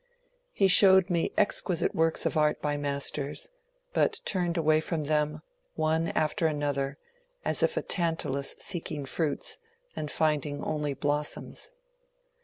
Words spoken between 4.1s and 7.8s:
turned away from them, one after another, as if